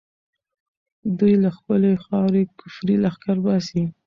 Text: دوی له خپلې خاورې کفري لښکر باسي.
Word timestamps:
دوی 1.17 1.33
له 1.43 1.49
خپلې 1.57 1.91
خاورې 2.05 2.41
کفري 2.59 2.95
لښکر 3.03 3.37
باسي. 3.45 3.83